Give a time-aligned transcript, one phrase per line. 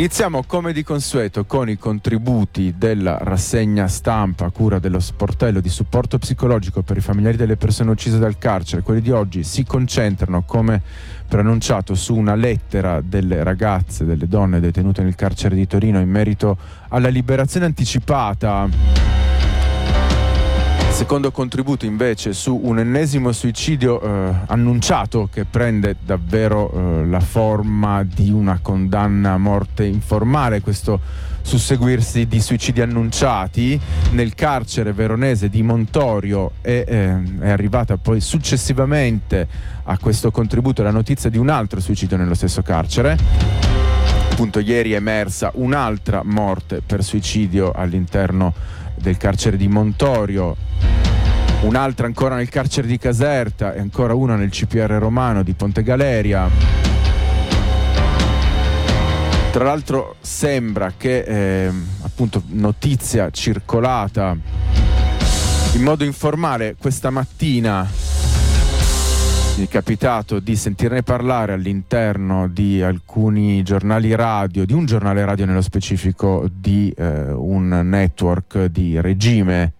[0.00, 5.68] Iniziamo come di consueto con i contributi della rassegna stampa a cura dello sportello di
[5.68, 8.80] supporto psicologico per i familiari delle persone uccise dal carcere.
[8.80, 10.80] Quelli di oggi si concentrano, come
[11.28, 16.56] preannunciato, su una lettera delle ragazze, delle donne detenute nel carcere di Torino in merito
[16.88, 19.19] alla liberazione anticipata
[21.00, 28.02] secondo contributo invece su un ennesimo suicidio eh, annunciato che prende davvero eh, la forma
[28.02, 31.00] di una condanna a morte informale, questo
[31.40, 39.48] susseguirsi di suicidi annunciati nel carcere veronese di Montorio e eh, è arrivata poi successivamente
[39.84, 43.16] a questo contributo la notizia di un altro suicidio nello stesso carcere.
[44.32, 48.52] Appunto ieri è emersa un'altra morte per suicidio all'interno
[49.00, 50.68] del carcere di Montorio,
[51.62, 56.48] un'altra ancora nel carcere di Caserta e ancora una nel CPR romano di Ponte Galeria.
[59.50, 64.36] Tra l'altro sembra che eh, appunto notizia circolata
[65.72, 67.88] in modo informale questa mattina
[69.56, 75.44] mi è capitato di sentirne parlare all'interno di alcuni giornali radio, di un giornale radio
[75.44, 79.74] nello specifico di eh, un network di regime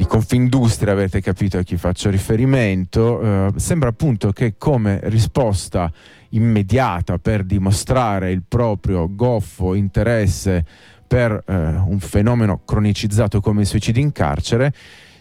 [0.00, 5.92] di Confindustria, avete capito a chi faccio riferimento, eh, sembra appunto che come risposta
[6.30, 10.64] immediata per dimostrare il proprio goffo interesse
[11.06, 14.72] per eh, un fenomeno cronicizzato come i suicidi in carcere,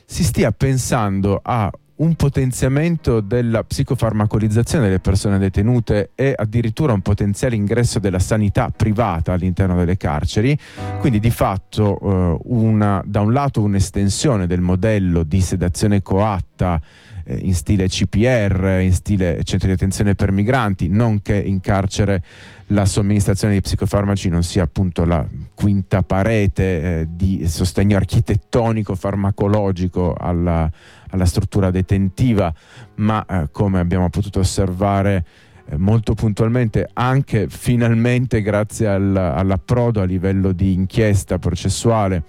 [0.05, 7.55] si stia pensando a un potenziamento della psicofarmacolizzazione delle persone detenute e addirittura un potenziale
[7.55, 10.57] ingresso della sanità privata all'interno delle carceri,
[10.99, 16.81] quindi di fatto eh, una, da un lato un'estensione del modello di sedazione coatta
[17.29, 22.23] eh, in stile CPR, in stile centro di attenzione per migranti, non che in carcere
[22.67, 30.13] la somministrazione di psicofarmaci non sia appunto la quinta parete eh, di sostegno architettonico farmacologico
[30.13, 30.69] alla,
[31.09, 32.51] alla struttura detentiva,
[32.95, 35.25] ma eh, come abbiamo potuto osservare
[35.65, 42.23] eh, molto puntualmente, anche finalmente grazie al, all'approdo a livello di inchiesta processuale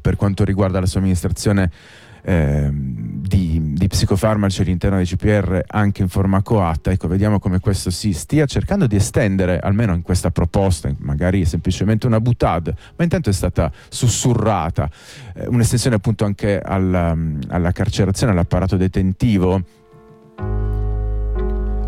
[0.00, 1.70] per quanto riguarda la somministrazione
[2.28, 6.90] eh, di, di, psicofarmaci all'interno dei CPR anche in forma coatta.
[6.90, 12.06] Ecco, vediamo come questo si stia cercando di estendere, almeno in questa proposta, magari semplicemente
[12.06, 14.90] una butad, ma intanto è stata sussurrata
[15.34, 17.16] eh, un'estensione appunto anche alla,
[17.48, 19.62] alla carcerazione, all'apparato detentivo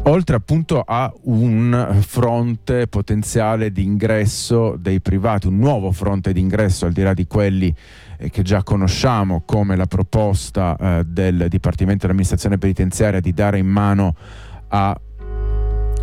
[0.08, 6.86] oltre appunto a un fronte potenziale di ingresso dei privati, un nuovo fronte di ingresso
[6.86, 7.74] al di là di quelli
[8.16, 13.66] eh, che già conosciamo come la proposta eh, del Dipartimento dell'amministrazione penitenziaria di dare in
[13.66, 14.14] mano
[14.68, 14.98] a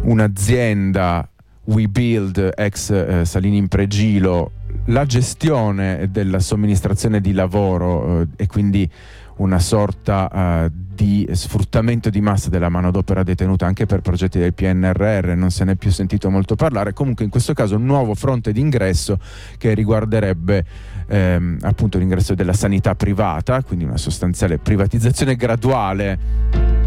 [0.04, 1.28] un'azienda
[1.66, 4.52] WeBuild ex eh, Salini in Pregilo
[4.86, 8.90] la gestione della somministrazione di lavoro eh, e quindi
[9.38, 15.34] una sorta uh, di sfruttamento di massa della manodopera detenuta anche per progetti del PNRR,
[15.36, 18.54] non se ne è più sentito molto parlare, comunque in questo caso un nuovo fronte
[18.54, 19.20] di ingresso
[19.58, 20.66] che riguarderebbe
[21.08, 26.85] ehm, appunto l'ingresso della sanità privata, quindi una sostanziale privatizzazione graduale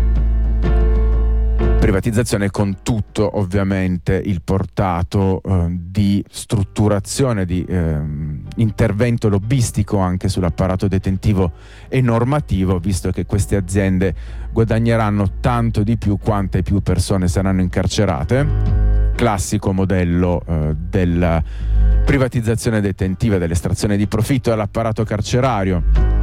[1.78, 7.96] privatizzazione con tutto ovviamente il portato eh, di strutturazione, di eh,
[8.56, 11.52] intervento lobbistico anche sull'apparato detentivo
[11.88, 14.14] e normativo, visto che queste aziende
[14.50, 18.46] guadagneranno tanto di più quante più persone saranno incarcerate.
[19.14, 21.42] Classico modello eh, della
[22.04, 26.17] privatizzazione detentiva, dell'estrazione di profitto all'apparato carcerario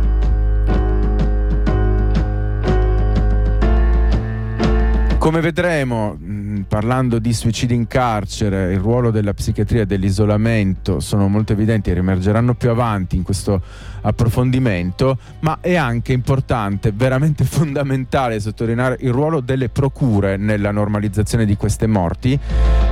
[5.26, 11.28] Come vedremo, mh, parlando di suicidi in carcere, il ruolo della psichiatria e dell'isolamento sono
[11.28, 13.60] molto evidenti e rimergeranno più avanti in questo
[14.02, 21.58] approfondimento, ma è anche importante, veramente fondamentale sottolineare il ruolo delle procure nella normalizzazione di
[21.58, 22.40] queste morti,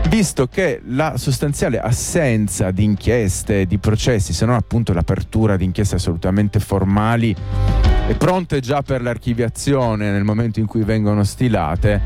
[0.10, 5.98] visto che la sostanziale assenza di inchieste, di processi, se non appunto l'apertura di inchieste
[5.98, 7.36] assolutamente formali,
[8.08, 12.02] e pronte già per l'archiviazione nel momento in cui vengono stilate,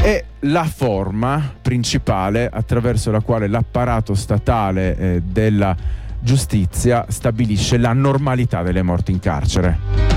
[0.00, 5.76] è la forma principale attraverso la quale l'apparato statale eh, della
[6.20, 10.15] giustizia stabilisce la normalità delle morti in carcere.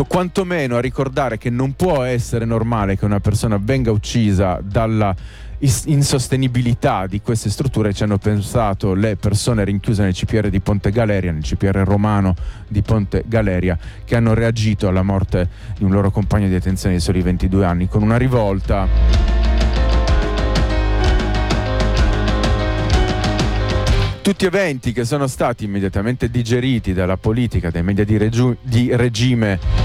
[0.00, 5.14] Ecco, quantomeno a ricordare che non può essere normale che una persona venga uccisa dalla
[5.58, 11.32] insostenibilità di queste strutture ci hanno pensato le persone rinchiuse nel CPR di Ponte Galeria,
[11.32, 12.34] nel CPR romano
[12.66, 13.76] di Ponte Galeria,
[14.06, 17.86] che hanno reagito alla morte di un loro compagno di detenzione di soli 22 anni
[17.86, 19.28] con una rivolta.
[24.22, 29.79] tutti eventi che sono stati immediatamente digeriti dalla politica, dai media di, regi- di regime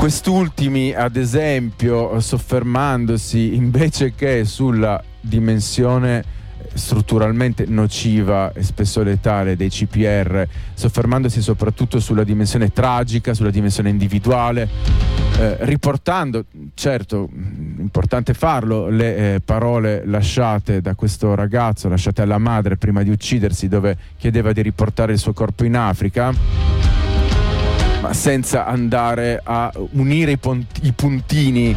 [0.00, 6.24] Quest'ultimi, ad esempio, soffermandosi invece che sulla dimensione
[6.72, 14.66] strutturalmente nociva e spesso letale dei CPR, soffermandosi soprattutto sulla dimensione tragica, sulla dimensione individuale,
[15.38, 22.78] eh, riportando, certo, importante farlo, le eh, parole lasciate da questo ragazzo, lasciate alla madre
[22.78, 26.89] prima di uccidersi, dove chiedeva di riportare il suo corpo in Africa
[28.12, 31.74] senza andare a unire i, pont- i puntini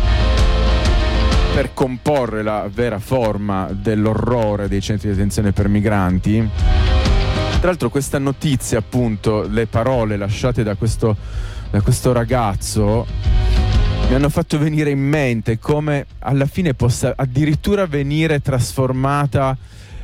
[1.53, 6.49] per comporre la vera forma dell'orrore dei centri di detenzione per migranti.
[7.59, 11.15] Tra l'altro questa notizia, appunto, le parole lasciate da questo,
[11.69, 13.05] da questo ragazzo
[14.09, 19.57] mi hanno fatto venire in mente come alla fine possa addirittura venire trasformata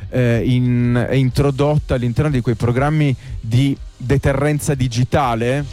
[0.08, 5.64] eh, in, introdotta all'interno di quei programmi di deterrenza digitale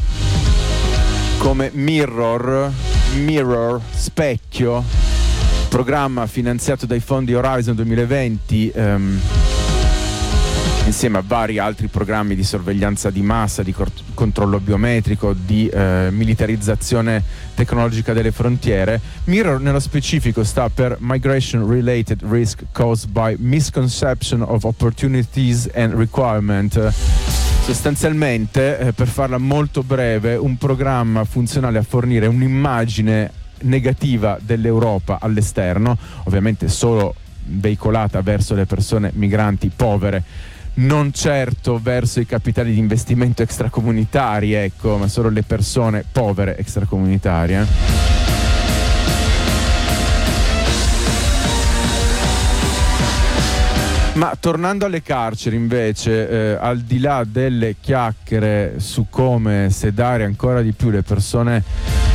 [1.38, 2.72] come Mirror,
[3.16, 4.84] Mirror, Specchio,
[5.70, 9.20] programma finanziato dai fondi Horizon 2020 ehm,
[10.86, 16.08] insieme a vari altri programmi di sorveglianza di massa, di cort- controllo biometrico, di eh,
[16.12, 17.24] militarizzazione
[17.56, 19.00] tecnologica delle frontiere.
[19.26, 26.94] Mirror nello specifico sta per Migration Related Risk Caused by Misconception of Opportunities and Requirement
[27.68, 33.30] sostanzialmente, eh, per farla molto breve, un programma funzionale a fornire un'immagine
[33.64, 40.24] negativa dell'Europa all'esterno, ovviamente solo veicolata verso le persone migranti povere
[40.76, 48.17] non certo verso i capitali di investimento extracomunitari, ecco, ma solo le persone povere extracomunitarie.
[54.18, 60.64] Ma tornando alle carceri invece, eh, al di là delle chiacchiere su come sedare ancora
[60.64, 61.64] di più le persone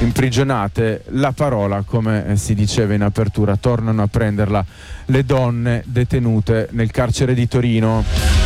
[0.00, 4.64] imprigionate, la parola, come eh, si diceva in apertura, tornano a prenderla
[5.06, 8.41] le donne detenute nel carcere di Torino.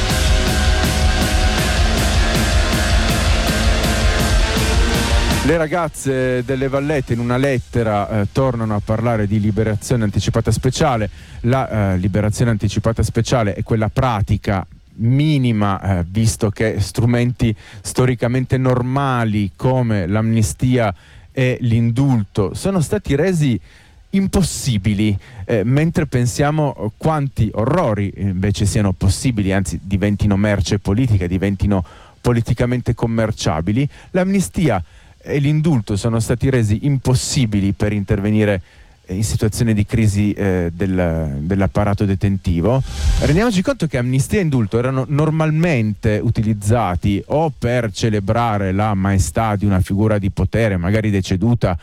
[5.47, 11.09] Le ragazze delle Vallette in una lettera eh, tornano a parlare di liberazione anticipata speciale.
[11.43, 19.53] La eh, liberazione anticipata speciale è quella pratica minima, eh, visto che strumenti storicamente normali
[19.55, 20.93] come l'amnistia
[21.31, 23.59] e l'indulto sono stati resi
[24.11, 31.85] impossibili, eh, mentre pensiamo quanti orrori invece siano possibili, anzi diventino merce politica, diventino
[32.21, 34.83] politicamente commerciabili, l'amnistia
[35.27, 38.63] e l'indulto sono stati resi impossibili per intervenire
[39.09, 42.83] in situazioni di crisi eh, del, dell'apparato detentivo,
[43.21, 49.65] rendiamoci conto che amnistia e indulto erano normalmente utilizzati o per celebrare la maestà di
[49.65, 51.79] una figura di potere, magari deceduta,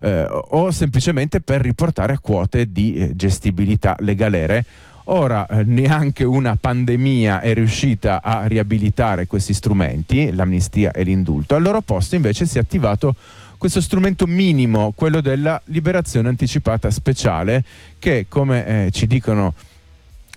[0.00, 4.64] eh, o semplicemente per riportare a quote di eh, gestibilità legalere
[5.08, 11.54] Ora eh, neanche una pandemia è riuscita a riabilitare questi strumenti, l'amnistia e l'indulto.
[11.54, 13.14] Al loro posto invece si è attivato
[13.56, 17.64] questo strumento minimo, quello della liberazione anticipata speciale,
[18.00, 19.54] che come eh, ci dicono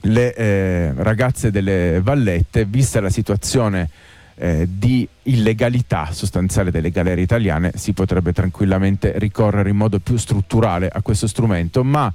[0.01, 3.89] le eh, ragazze delle vallette, vista la situazione
[4.35, 10.89] eh, di illegalità sostanziale delle galere italiane, si potrebbe tranquillamente ricorrere in modo più strutturale
[10.89, 12.13] a questo strumento, ma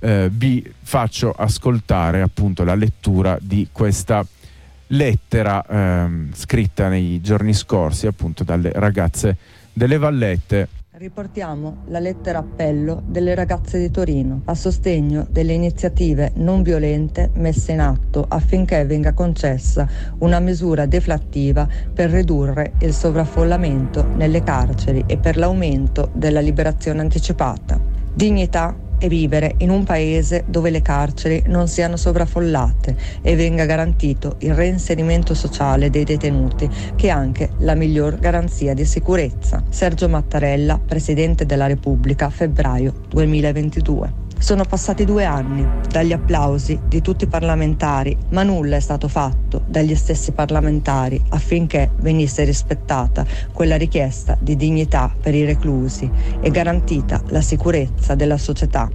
[0.00, 4.26] eh, vi faccio ascoltare appunto la lettura di questa
[4.88, 9.36] lettera ehm, scritta nei giorni scorsi appunto dalle ragazze
[9.72, 10.68] delle Vallette
[11.00, 17.72] Riportiamo la lettera appello delle ragazze di Torino a sostegno delle iniziative non violente messe
[17.72, 19.88] in atto affinché venga concessa
[20.18, 27.80] una misura deflattiva per ridurre il sovraffollamento nelle carceri e per l'aumento della liberazione anticipata.
[28.12, 34.36] Dignità e vivere in un paese dove le carceri non siano sovraffollate e venga garantito
[34.40, 39.64] il reinserimento sociale dei detenuti, che è anche la miglior garanzia di sicurezza.
[39.70, 44.28] Sergio Mattarella, Presidente della Repubblica, febbraio 2022.
[44.42, 49.60] Sono passati due anni dagli applausi di tutti i parlamentari, ma nulla è stato fatto
[49.66, 57.22] dagli stessi parlamentari affinché venisse rispettata quella richiesta di dignità per i reclusi e garantita
[57.28, 58.88] la sicurezza della società.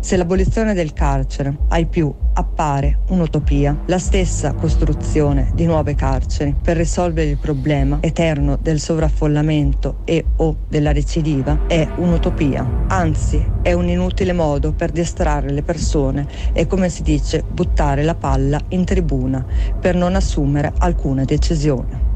[0.00, 6.76] Se l'abolizione del carcere, ai più, appare un'utopia, la stessa costruzione di nuove carceri per
[6.76, 13.88] risolvere il problema eterno del sovraffollamento e o della recidiva è un'utopia, anzi è un
[13.88, 19.44] inutile modo per distrarre le persone e come si dice buttare la palla in tribuna
[19.80, 22.13] per non assumere alcuna decisione.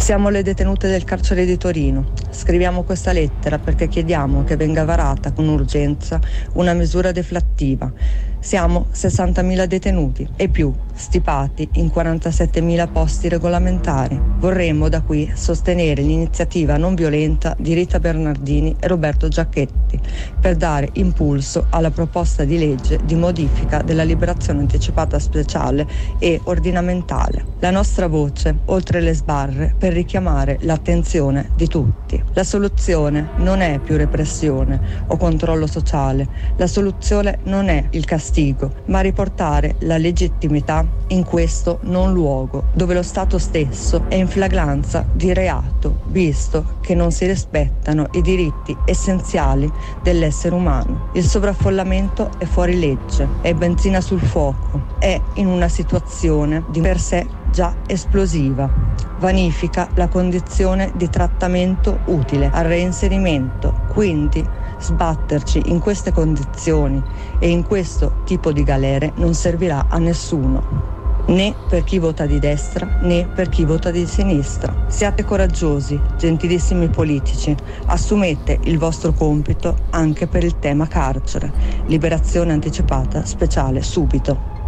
[0.00, 2.12] Siamo le detenute del carcere di Torino.
[2.30, 6.18] Scriviamo questa lettera perché chiediamo che venga varata con urgenza
[6.54, 7.92] una misura deflattiva
[8.40, 14.18] siamo 60.000 detenuti e più, stipati in 47.000 posti regolamentari.
[14.38, 20.00] Vorremmo da qui sostenere l'iniziativa non violenta di Rita Bernardini e Roberto Giacchetti
[20.40, 25.86] per dare impulso alla proposta di legge di modifica della liberazione anticipata speciale
[26.18, 27.44] e ordinamentale.
[27.60, 32.22] La nostra voce, oltre le sbarre, per richiamare l'attenzione di tutti.
[32.32, 38.28] La soluzione non è più repressione o controllo sociale, la soluzione non è il castigo
[38.30, 44.28] castigo, ma riportare la legittimità in questo non luogo, dove lo Stato stesso è in
[44.28, 49.70] flagranza di reato, visto che non si rispettano i diritti essenziali
[50.02, 51.08] dell'essere umano.
[51.14, 57.00] Il sovraffollamento è fuori legge, è benzina sul fuoco, è in una situazione di per
[57.00, 58.70] sé già esplosiva.
[59.18, 64.46] Vanifica la condizione di trattamento utile al reinserimento, quindi
[64.80, 67.02] Sbatterci in queste condizioni
[67.38, 70.98] e in questo tipo di galere non servirà a nessuno
[71.30, 74.86] né per chi vota di destra né per chi vota di sinistra.
[74.88, 77.54] Siate coraggiosi, gentilissimi politici,
[77.86, 81.52] assumete il vostro compito anche per il tema carcere.
[81.86, 84.58] Liberazione anticipata speciale subito.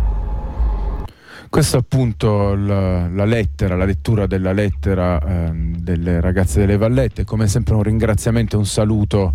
[1.48, 7.24] Questa è appunto la, la, lettera, la lettura della lettera eh, delle ragazze delle Vallette,
[7.24, 9.34] come sempre un ringraziamento e un saluto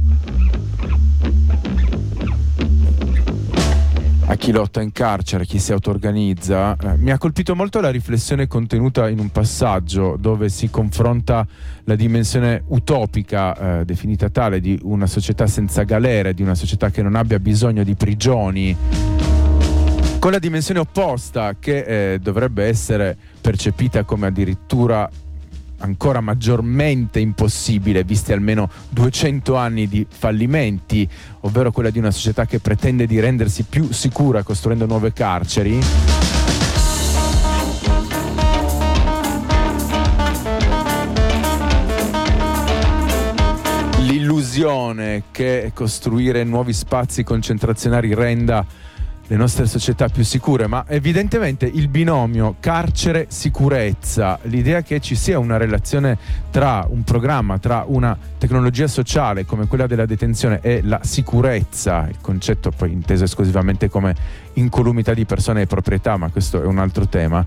[4.30, 6.76] a chi lotta in carcere, a chi si auto-organizza.
[6.76, 11.48] Eh, mi ha colpito molto la riflessione contenuta in un passaggio dove si confronta
[11.86, 17.02] la dimensione utopica, eh, definita tale, di una società senza galere, di una società che
[17.02, 18.76] non abbia bisogno di prigioni
[20.20, 25.10] con la dimensione opposta che eh, dovrebbe essere percepita come addirittura
[25.80, 31.08] ancora maggiormente impossibile, visti almeno 200 anni di fallimenti,
[31.42, 35.80] ovvero quella di una società che pretende di rendersi più sicura costruendo nuove carceri.
[44.00, 48.66] L'illusione che costruire nuovi spazi concentrazionari renda
[49.28, 55.58] le nostre società più sicure, ma evidentemente il binomio carcere-sicurezza, l'idea che ci sia una
[55.58, 56.18] relazione
[56.50, 62.18] tra un programma, tra una tecnologia sociale come quella della detenzione e la sicurezza, il
[62.22, 64.16] concetto poi inteso esclusivamente come
[64.54, 67.46] incolumità di persone e proprietà, ma questo è un altro tema.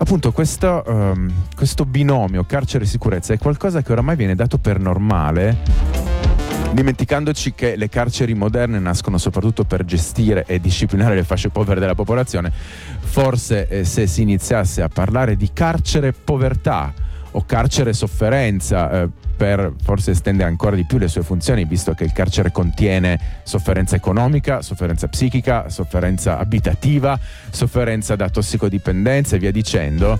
[0.00, 6.27] Appunto, questo, um, questo binomio carcere-sicurezza è qualcosa che oramai viene dato per normale
[6.72, 11.94] dimenticandoci che le carceri moderne nascono soprattutto per gestire e disciplinare le fasce povere della
[11.94, 12.52] popolazione,
[13.00, 16.92] forse eh, se si iniziasse a parlare di carcere povertà
[17.32, 19.08] o carcere sofferenza, eh,
[19.38, 23.94] per forse estendere ancora di più le sue funzioni, visto che il carcere contiene sofferenza
[23.94, 27.18] economica, sofferenza psichica, sofferenza abitativa,
[27.50, 30.18] sofferenza da tossicodipendenza e via dicendo,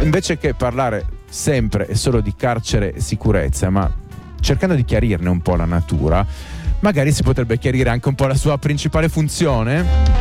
[0.00, 3.90] invece che parlare sempre e solo di carcere e sicurezza, ma
[4.40, 6.26] cercando di chiarirne un po' la natura,
[6.80, 10.18] magari si potrebbe chiarire anche un po' la sua principale funzione.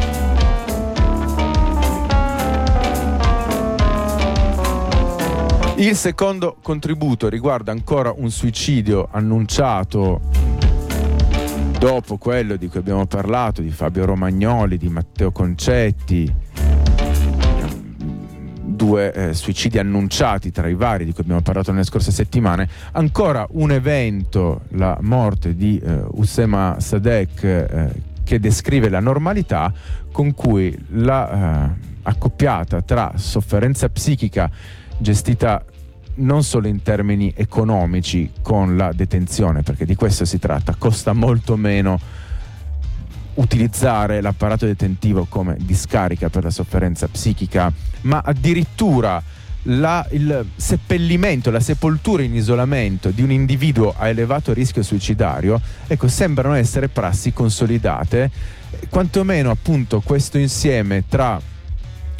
[5.77, 10.19] Il secondo contributo riguarda ancora un suicidio annunciato
[11.79, 16.29] dopo quello di cui abbiamo parlato, di Fabio Romagnoli, di Matteo Concetti,
[18.79, 23.45] due eh, suicidi annunciati tra i vari di cui abbiamo parlato nelle scorse settimane, ancora
[23.51, 27.89] un evento, la morte di eh, Usema Sadek, eh,
[28.23, 29.73] che descrive la normalità
[30.13, 34.49] con cui la eh, accoppiata tra sofferenza psichica
[34.97, 35.61] gestita
[36.15, 41.57] non solo in termini economici con la detenzione, perché di questo si tratta, costa molto
[41.57, 41.99] meno
[43.35, 47.71] utilizzare l'apparato detentivo come discarica per la sofferenza psichica,
[48.01, 49.21] ma addirittura
[49.63, 56.07] la, il seppellimento, la sepoltura in isolamento di un individuo a elevato rischio suicidario, ecco,
[56.07, 58.31] sembrano essere prassi consolidate,
[58.89, 61.39] quantomeno appunto questo insieme tra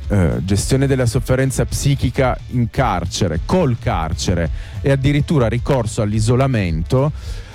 [0.10, 4.50] eh, gestione della sofferenza psichica in carcere, col carcere
[4.82, 7.12] e addirittura ricorso all'isolamento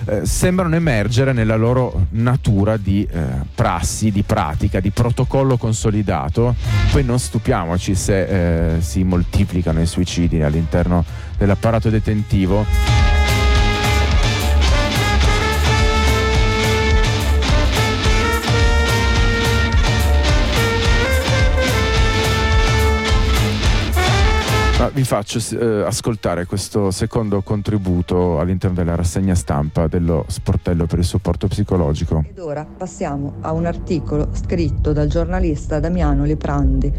[0.07, 3.23] eh, sembrano emergere nella loro natura di eh,
[3.55, 6.55] prassi, di pratica, di protocollo consolidato.
[6.93, 11.05] Poi non stupiamoci se eh, si moltiplicano i suicidi all'interno
[11.37, 13.14] dell'apparato detentivo.
[24.85, 30.99] Ma vi faccio eh, ascoltare questo secondo contributo all'interno della rassegna stampa dello sportello per
[30.99, 32.23] il supporto psicologico.
[32.29, 36.93] Ed ora passiamo a un articolo scritto dal giornalista Damiano Liprandi,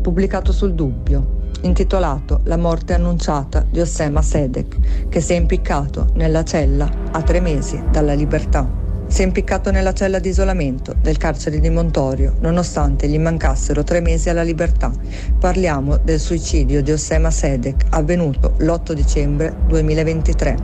[0.00, 6.44] pubblicato sul Dubbio, intitolato La morte annunciata di Ossema Sedek, che si è impiccato nella
[6.44, 8.81] cella a tre mesi dalla libertà.
[9.12, 14.00] Si è impiccato nella cella di isolamento del carcere di Montorio, nonostante gli mancassero tre
[14.00, 14.90] mesi alla libertà.
[15.38, 20.56] Parliamo del suicidio di Ossema Sedek, avvenuto l'8 dicembre 2023,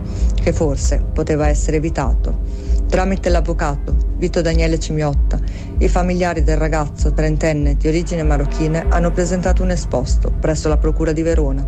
[0.43, 2.41] che forse poteva essere evitato.
[2.89, 5.39] Tramite l'avvocato Vito Daniele Cimiotta,
[5.77, 11.13] i familiari del ragazzo trentenne di origine marocchine hanno presentato un esposto presso la Procura
[11.13, 11.65] di Verona.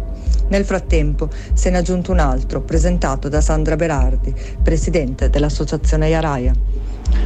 [0.50, 6.52] Nel frattempo se ne è aggiunto un altro, presentato da Sandra Berardi, presidente dell'associazione Iaraia.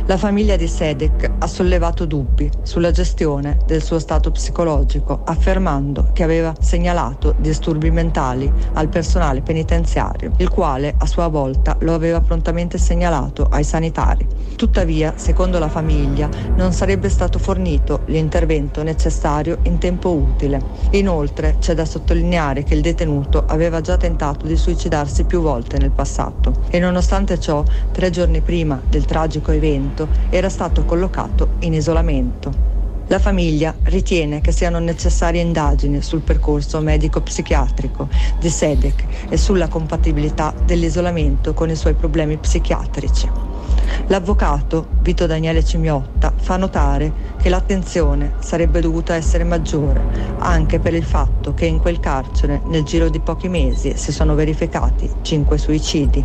[0.06, 6.22] La famiglia di Sedek ha sollevato dubbi sulla gestione del suo stato psicologico, affermando che
[6.22, 12.76] aveva segnalato disturbi mentali al personale penitenziario, il quale a sua volta lo aveva prontamente
[12.76, 14.26] segnalato ai sanitari.
[14.56, 20.60] Tuttavia, secondo la famiglia, non sarebbe stato fornito l'intervento necessario in tempo utile.
[20.90, 25.90] Inoltre, c'è da sottolineare che il detenuto aveva già tentato di suicidarsi più volte nel
[25.90, 31.74] passato e nonostante ciò, tre giorni prima del tragico evento, evento era stato collocato in
[31.74, 32.72] isolamento.
[33.08, 40.54] La famiglia ritiene che siano necessarie indagini sul percorso medico-psichiatrico di Sedek e sulla compatibilità
[40.64, 43.28] dell'isolamento con i suoi problemi psichiatrici.
[44.06, 50.02] L'avvocato Vito Daniele Cimiotta fa notare che l'attenzione sarebbe dovuta essere maggiore,
[50.38, 54.34] anche per il fatto che in quel carcere nel giro di pochi mesi si sono
[54.34, 56.24] verificati cinque suicidi.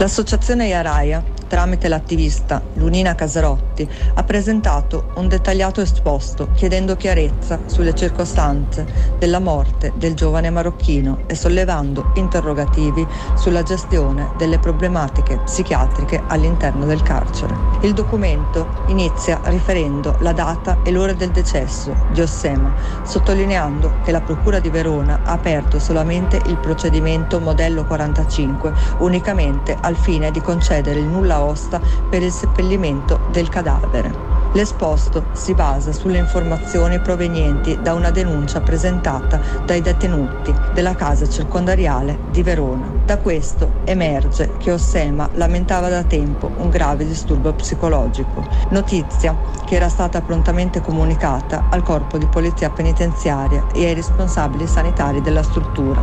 [0.00, 8.86] L'associazione Iaraia tramite l'attivista Lunina Casarotti, ha presentato un dettagliato esposto chiedendo chiarezza sulle circostanze
[9.18, 17.02] della morte del giovane marocchino e sollevando interrogativi sulla gestione delle problematiche psichiatriche all'interno del
[17.02, 17.52] carcere.
[17.80, 24.20] Il documento inizia riferendo la data e l'ora del decesso di Ossema, sottolineando che la
[24.20, 31.00] Procura di Verona ha aperto solamente il procedimento modello 45 unicamente al fine di concedere
[31.00, 34.39] il nulla osta per il seppellimento del cadavere.
[34.52, 42.18] L'esposto si basa sulle informazioni provenienti da una denuncia presentata dai detenuti della casa circondariale
[42.32, 42.90] di Verona.
[43.04, 49.88] Da questo emerge che Ossema lamentava da tempo un grave disturbo psicologico, notizia che era
[49.88, 56.02] stata prontamente comunicata al corpo di polizia penitenziaria e ai responsabili sanitari della struttura.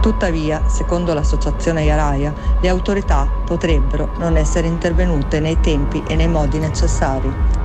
[0.00, 6.58] Tuttavia, secondo l'associazione Iaraia, le autorità potrebbero non essere intervenute nei tempi e nei modi
[6.58, 7.62] necessari.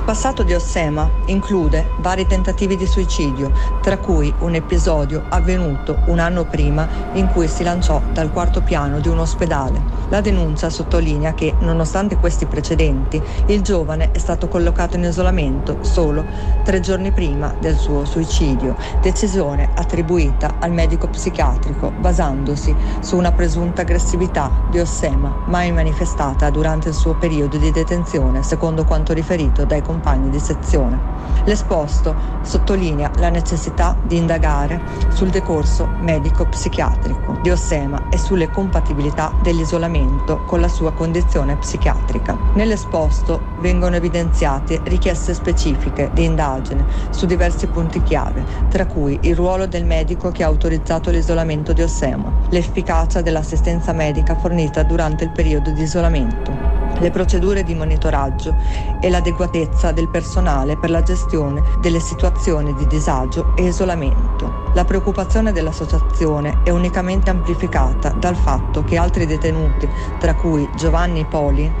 [0.00, 6.18] Il passato di Ossema include vari tentativi di suicidio, tra cui un episodio avvenuto un
[6.18, 9.98] anno prima in cui si lanciò dal quarto piano di un ospedale.
[10.08, 16.24] La denuncia sottolinea che, nonostante questi precedenti, il giovane è stato collocato in isolamento solo
[16.64, 23.82] tre giorni prima del suo suicidio, decisione attribuita al medico psichiatrico basandosi su una presunta
[23.82, 29.82] aggressività di Ossema mai manifestata durante il suo periodo di detenzione, secondo quanto riferito dai
[29.90, 31.18] compagni di sezione.
[31.46, 40.42] L'esposto sottolinea la necessità di indagare sul decorso medico-psichiatrico di Ossema e sulle compatibilità dell'isolamento
[40.46, 42.36] con la sua condizione psichiatrica.
[42.54, 49.66] Nell'esposto vengono evidenziate richieste specifiche di indagine su diversi punti chiave, tra cui il ruolo
[49.66, 55.70] del medico che ha autorizzato l'isolamento di Ossema, l'efficacia dell'assistenza medica fornita durante il periodo
[55.70, 58.54] di isolamento, le procedure di monitoraggio
[59.00, 64.68] e l'adeguatezza del personale per la gestione delle situazioni di disagio e isolamento.
[64.74, 71.72] La preoccupazione dell'associazione è unicamente amplificata dal fatto che altri detenuti, tra cui Giovanni Poli,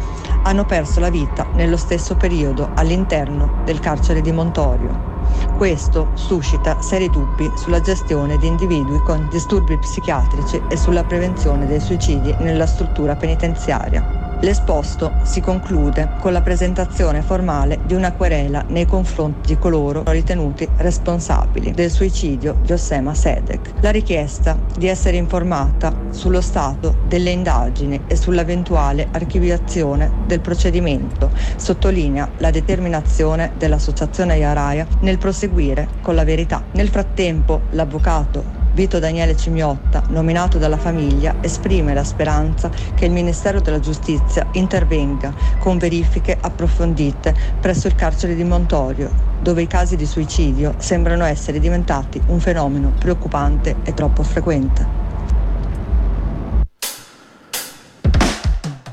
[0.42, 5.08] hanno perso la vita nello stesso periodo all'interno del carcere di Montorio.
[5.56, 11.80] Questo suscita seri dubbi sulla gestione di individui con disturbi psichiatrici e sulla prevenzione dei
[11.80, 14.19] suicidi nella struttura penitenziaria.
[14.42, 20.66] L'esposto si conclude con la presentazione formale di una querela nei confronti di coloro ritenuti
[20.76, 23.74] responsabili del suicidio di Ossema Sedek.
[23.80, 32.30] La richiesta di essere informata sullo stato delle indagini e sull'eventuale archiviazione del procedimento sottolinea
[32.38, 36.64] la determinazione dell'associazione Iaraia nel proseguire con la verità.
[36.72, 43.60] Nel frattempo l'avvocato Vito Daniele Cimiotta, nominato dalla famiglia, esprime la speranza che il Ministero
[43.60, 50.06] della Giustizia intervenga con verifiche approfondite presso il carcere di Montorio, dove i casi di
[50.06, 55.09] suicidio sembrano essere diventati un fenomeno preoccupante e troppo frequente.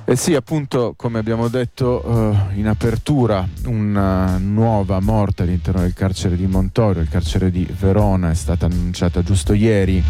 [0.10, 6.38] Eh sì, appunto, come abbiamo detto uh, in apertura, una nuova morte all'interno del carcere
[6.38, 10.02] di Montorio, il carcere di Verona, è stata annunciata giusto ieri.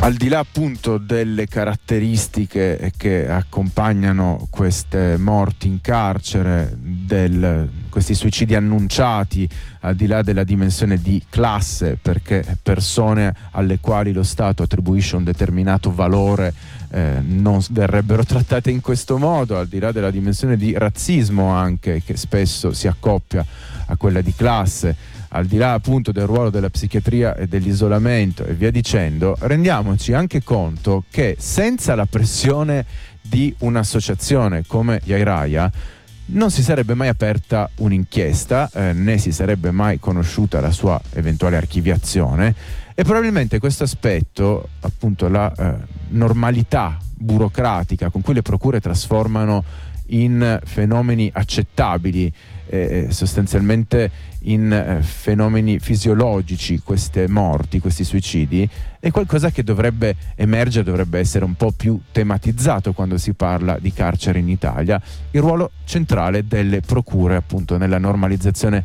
[0.00, 8.54] Al di là appunto delle caratteristiche che accompagnano queste morti in carcere, del, questi suicidi
[8.54, 9.48] annunciati,
[9.80, 15.24] al di là della dimensione di classe, perché persone alle quali lo Stato attribuisce un
[15.24, 16.52] determinato valore
[16.90, 22.02] eh, non verrebbero trattate in questo modo, al di là della dimensione di razzismo anche,
[22.04, 23.42] che spesso si accoppia
[23.86, 24.94] a quella di classe.
[25.28, 30.42] Al di là appunto del ruolo della psichiatria e dell'isolamento e via dicendo, rendiamoci anche
[30.42, 32.84] conto che senza la pressione
[33.22, 35.94] di un'associazione come Yairaya
[36.26, 41.56] non si sarebbe mai aperta un'inchiesta, eh, né si sarebbe mai conosciuta la sua eventuale
[41.56, 42.54] archiviazione
[42.94, 45.74] e probabilmente questo aspetto, appunto la eh,
[46.08, 49.64] normalità burocratica con cui le procure trasformano
[50.08, 52.32] in fenomeni accettabili
[52.68, 58.68] eh, sostanzialmente in eh, fenomeni fisiologici queste morti, questi suicidi,
[59.00, 63.92] è qualcosa che dovrebbe emergere, dovrebbe essere un po' più tematizzato quando si parla di
[63.92, 65.00] carcere in Italia,
[65.30, 68.84] il ruolo centrale delle procure appunto nella normalizzazione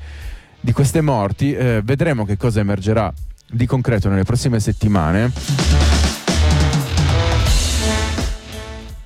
[0.60, 1.54] di queste morti.
[1.54, 3.12] Eh, vedremo che cosa emergerà
[3.52, 5.91] di concreto nelle prossime settimane.